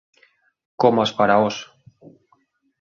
[0.79, 1.55] Coma aos faraóns.